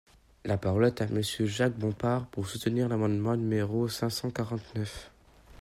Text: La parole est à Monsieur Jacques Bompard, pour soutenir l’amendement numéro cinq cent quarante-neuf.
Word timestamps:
La 0.45 0.57
parole 0.57 0.87
est 0.87 1.01
à 1.03 1.07
Monsieur 1.09 1.45
Jacques 1.45 1.77
Bompard, 1.77 2.25
pour 2.25 2.47
soutenir 2.49 2.89
l’amendement 2.89 3.35
numéro 3.35 3.87
cinq 3.87 4.09
cent 4.09 4.31
quarante-neuf. 4.31 5.11